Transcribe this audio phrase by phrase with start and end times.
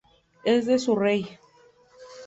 [0.43, 1.37] Es de Surrey.